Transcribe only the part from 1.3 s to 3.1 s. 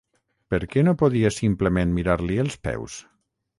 simplement mirar-li els peus?